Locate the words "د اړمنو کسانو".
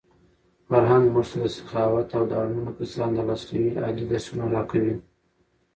2.29-3.15